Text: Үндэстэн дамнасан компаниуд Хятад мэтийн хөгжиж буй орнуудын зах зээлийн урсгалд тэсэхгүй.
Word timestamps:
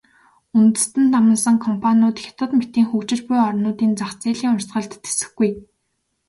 Үндэстэн 0.57 1.05
дамнасан 1.13 1.55
компаниуд 1.65 2.17
Хятад 2.23 2.51
мэтийн 2.59 2.87
хөгжиж 2.89 3.19
буй 3.27 3.39
орнуудын 3.47 3.91
зах 3.99 4.11
зээлийн 4.21 4.53
урсгалд 4.55 4.93
тэсэхгүй. 5.03 5.49